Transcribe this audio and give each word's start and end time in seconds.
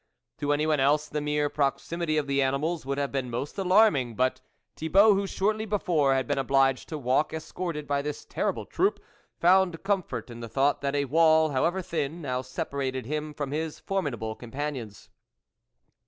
To 0.39 0.51
anyone 0.51 0.79
else 0.79 1.07
the 1.07 1.21
mere 1.21 1.47
proximity 1.47 2.17
of 2.17 2.25
the 2.25 2.41
animals 2.41 2.87
would 2.87 2.97
have 2.97 3.11
been 3.11 3.29
most 3.29 3.55
alarm 3.59 3.95
ing, 3.95 4.15
but, 4.15 4.41
Thibault 4.75 5.13
who 5.13 5.27
shortly 5.27 5.67
before, 5.67 6.15
had 6.15 6.25
been 6.25 6.39
obliged 6.39 6.89
to 6.89 6.97
walk 6.97 7.35
escorted 7.35 7.85
by 7.85 8.01
this 8.01 8.25
terrible 8.25 8.65
troop, 8.65 8.99
found 9.39 9.83
comfort 9.83 10.31
in 10.31 10.39
the 10.39 10.49
thought 10.49 10.81
that 10.81 10.95
a 10.95 11.05
wall, 11.05 11.49
however 11.51 11.83
thin, 11.83 12.19
now 12.19 12.41
separated 12.41 13.05
him 13.05 13.31
from 13.31 13.51
his 13.51 13.77
formidable 13.77 14.33
companions. 14.35 15.11